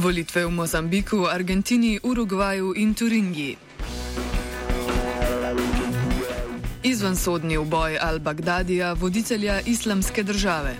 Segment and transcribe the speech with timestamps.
[0.00, 3.56] Volitve v Mozambiku, Argentini, Urugvaju in Turingiji.
[6.82, 10.72] Izvansodni uboj al-Bagdadija, voditelja islamske države.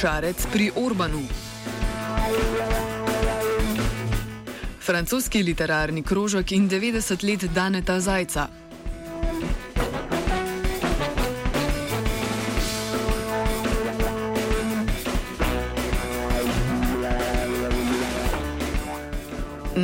[0.00, 1.20] Šarec pri Orbanu.
[4.80, 8.48] Francoski literarni krožek in 90 let Daneta Zajca.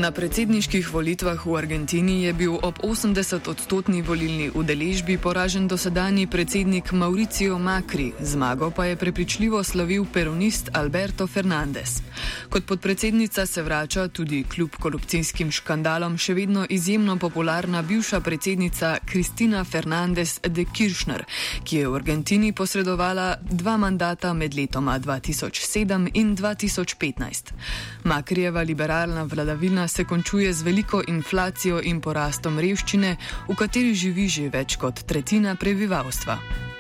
[0.03, 7.55] Na predsedniških volitvah v Argentini je bil ob 80-odstotni volilni udeležbi poražen dosedanji predsednik Mauricio
[7.59, 12.03] Macri, zmago pa je prepričljivo slavil peronist Alberto Fernandez.
[12.51, 19.63] Kot podpredsednica se vrača tudi kljub korupcijskim škandalom še vedno izjemno popularna bivša predsednica Kristina
[19.65, 21.23] Fernandez de Kirchner,
[21.65, 27.55] ki je v Argentini posredovala dva mandata med letoma 2007 in 2015.
[28.05, 33.17] Makrijeva liberalna vladavina se končuje z veliko inflacijo in porastom revščine,
[33.49, 36.72] v kateri živi že več kot tretjina prebivalstva.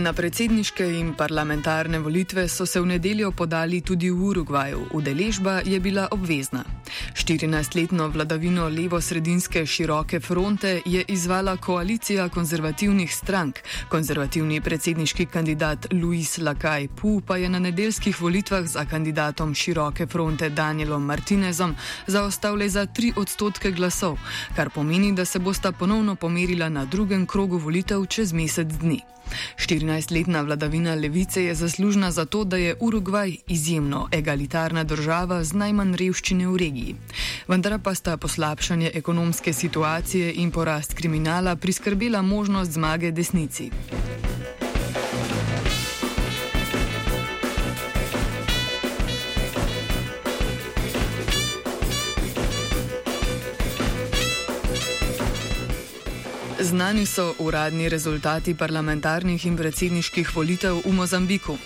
[0.00, 4.86] Na predsedniške in parlamentarne volitve so se v nedeljo podali tudi v Urugvaju.
[4.96, 6.64] Udeležba je bila obvezna.
[7.12, 13.60] 14-letno vladavino levo-sredinske široke fronte je izvala koalicija konzervativnih strank.
[13.88, 20.48] Konzervativni predsedniški kandidat Luis Lakaj Pu pa je na nedeljskih volitvah za kandidatom široke fronte
[20.48, 21.76] Danielom Martinezom
[22.06, 24.16] zaostal le za 3 odstotke glasov,
[24.56, 29.00] kar pomeni, da se bosta ponovno pomerila na drugem krogu volitev čez mesec dni.
[29.56, 35.94] 14-letna vladavina levice je zaslužna za to, da je Urugvaj izjemno egalitarna država z najmanj
[35.96, 36.96] revščine v regiji.
[37.48, 43.70] Vendar pa sta poslabšanje ekonomske situacije in porast kriminala priskrbela možnost zmage desnici.
[56.62, 61.56] Znani so uradni rezultati parlamentarnih in predsedniških volitev v Mozambiku.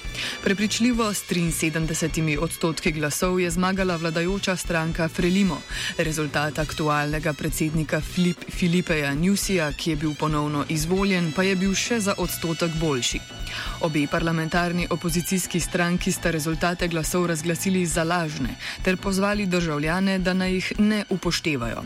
[0.42, 5.58] Prepričljivo s 73 odstotki glasov je zmagala vladajoča stranka Frelimo.
[5.98, 12.00] Rezultat aktualnega predsednika Filip, Filipeja Njusija, ki je bil ponovno izvoljen, pa je bil še
[12.00, 13.20] za odstotek boljši.
[13.80, 20.52] Obe parlamentarni opozicijski stranki sta rezultate glasov razglasili za lažne ter pozvali državljane, da naj
[20.52, 21.82] jih ne upoštevajo.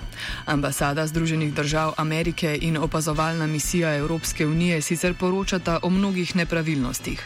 [0.46, 7.22] Ambasada Združenih držav Amerike in opazovalna misija Evropske unije sicer poročata o mnogih nepravilnostih.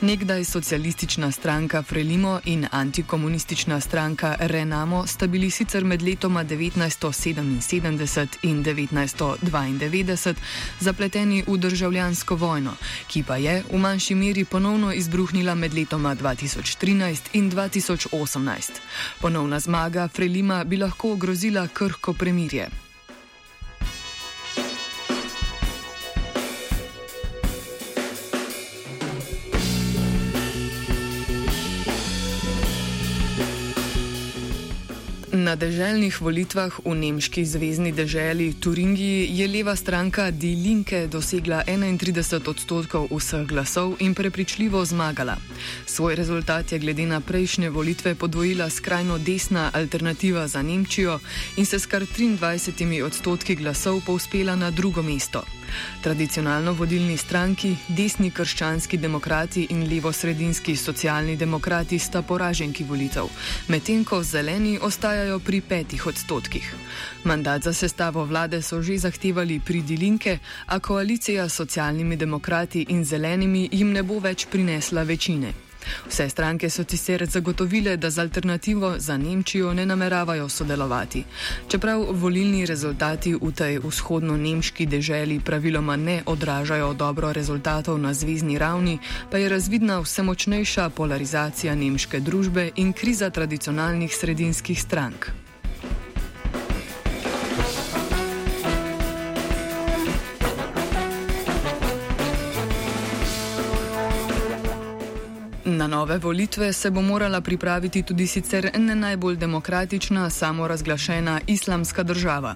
[0.00, 8.64] Nekdaj socialistična stranka Frelimo in antikomunistična stranka Renamo sta bili sicer med letoma 1977 in
[8.64, 10.34] 1992
[10.80, 12.72] zapleteni v državljansko vojno,
[13.06, 18.70] ki pa je v manjši meri ponovno izbruhnila med letoma 2013 in 2018.
[19.20, 22.83] Ponovna zmaga Frelima bi lahko ogrozila krhko premirje.
[35.44, 42.48] Na deželnih volitvah v nemški zvezdni deželi Turingiji je leva stranka Die Linke dosegla 31
[42.48, 45.36] odstotkov vseh glasov in prepričljivo zmagala.
[45.84, 51.20] Svoj rezultat je glede na prejšnje volitve podvojila skrajno desna alternativa za Nemčijo
[51.60, 55.44] in se s kar 23 odstotki glasov povzpela na drugo mesto.
[56.02, 63.28] Tradicionalno vodilni stranki, desni krščanski demokrati in levo-sredinski socialni demokrati sta poraženki volitev,
[63.68, 66.74] medtem ko zeleni ostajajo pri petih odstotkih.
[67.24, 73.04] Mandat za sestavo vlade so že zahtevali pri Dilinke, a koalicija s socialnimi demokrati in
[73.04, 75.63] zelenimi jim ne bo več prinesla večine.
[76.08, 81.24] Vse stranke so sicer zagotovile, da z alternativo za Nemčijo ne nameravajo sodelovati.
[81.68, 88.98] Čeprav volilni rezultati v tej vzhodno-nemški deželi praviloma ne odražajo dobro rezultatov na zvezdni ravni,
[89.30, 95.43] pa je razvidna vse močnejša polarizacija nemške družbe in kriza tradicionalnih sredinskih strank.
[105.74, 112.54] Na nove volitve se bo morala pripraviti tudi sicer ne najbolj demokratična, samorazglašena islamska država.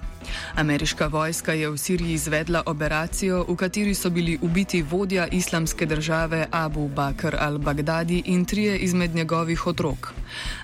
[0.55, 6.47] Ameriška vojska je v Siriji izvedla operacijo, v kateri so bili ubiti vodja islamske države
[6.51, 10.13] Abu Bakr al-Baghdadi in trije izmed njegovih otrok.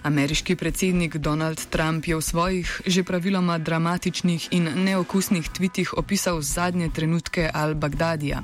[0.04, 6.90] Ameriški predsednik Donald Trump je v svojih že praviloma dramatičnih in neokusnih tvitih opisal zadnje
[6.96, 8.44] trenutke al-Baghdadija,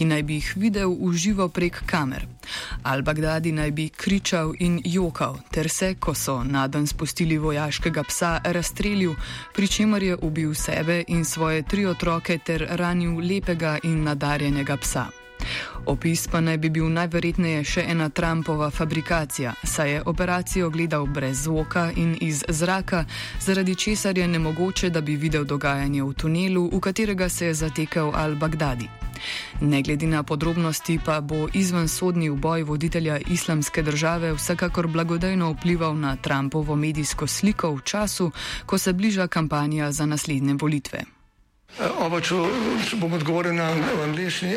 [0.00, 2.22] ki naj bi jih videl v živo prek kamer.
[2.88, 8.30] Al-Baghdadi naj bi kričal in jokal, ter se, ko so na dan spustili vojaškega psa,
[8.44, 9.12] razstrelil,
[9.52, 15.04] pri čemer je ubil sebe in svoje tri otroke ter ranil lepega in nadarjenega psa.
[15.84, 21.44] Opis pa naj bi bil najverjetneje še ena Trumpova fabrikacija, saj je operacijo gledal brez
[21.44, 23.04] zvoka in iz zraka,
[23.40, 28.12] zaradi česar je nemogoče, da bi videl dogajanje v tunelu, v katerega se je zatekel
[28.16, 28.99] Al-Baghdadi.
[29.60, 35.96] Ne glede na podrobnosti, pa bo izven sodni uboj voditelja islamske države vsekakor blagodejno vplival
[35.98, 38.30] na Trumpovo medijsko sliko v času,
[38.66, 41.04] ko se bliža kampanja za naslednje volitve.
[41.78, 42.34] Oba, če,
[42.88, 43.70] če bom odgovoril na
[44.04, 44.56] angliški.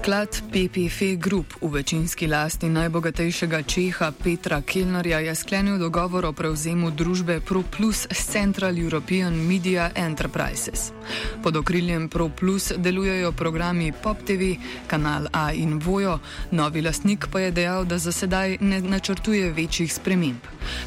[0.00, 6.90] Sklad PPF Group v večinski lasti najbogatejšega Čeha Petra Kelnerja je sklenil dogovor o prevzemu
[6.90, 10.92] družbe ProPlus Central European Media Enterprises.
[11.42, 14.56] Pod okriljem ProPlus delujejo programi Pop TV,
[14.86, 16.18] Kanal A in Vojo,
[16.50, 20.40] novi lastnik pa je dejal, da za sedaj ne načrtuje večjih sprememb.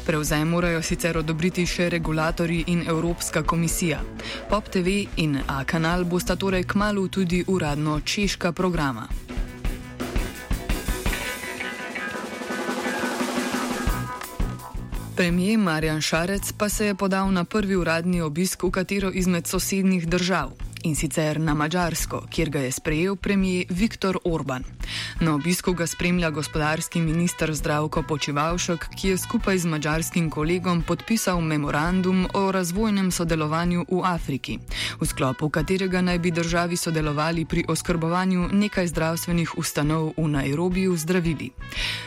[0.06, 4.02] Prevzem morajo sicer odobriti še regulatori in Evropska komisija.
[4.50, 9.03] Pop TV in A kanal bosta torej kmalo tudi uradno češka programa
[15.16, 20.08] Premijer Marjan Šarec pa se je podal na prvi uradni obisk v katero izmed sosednjih
[20.08, 20.50] držav
[20.82, 24.64] in sicer na Mačarsko, kjer ga je sprejel premijer Viktor Orban.
[25.20, 31.40] Na obisku ga spremlja gospodarski minister Zdravko Počivalšek, ki je skupaj z mačarskim kolegom podpisal
[31.40, 34.58] memorandum o razvojnem sodelovanju v Afriki,
[35.00, 41.50] v sklopu katerega naj bi državi sodelovali pri oskrbovanju nekaj zdravstvenih ustanov v Nairobiju zdravili.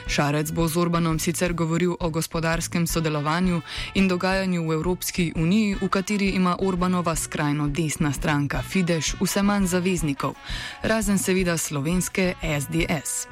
[0.08, 3.62] Šarec bo z Orbanom sicer govoril o gospodarskem sodelovanju
[3.96, 9.68] in dogajanju v Evropski uniji, v kateri ima Orbanova skrajno desna stranka Fidesz vse manj
[9.68, 10.36] zaveznikov,
[10.84, 12.34] razen seveda slovenske
[12.68, 13.28] SDS.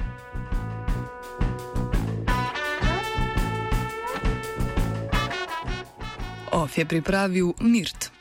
[6.52, 8.15] OF je pripravil Mirt.